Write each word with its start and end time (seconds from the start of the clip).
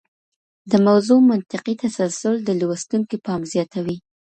د 0.71 0.73
موضوع 0.87 1.19
منطقي 1.31 1.73
تسلسل 1.83 2.35
د 2.41 2.49
لوستونکي 2.59 3.17
پام 3.25 3.41
زیاتوي. 3.53 3.97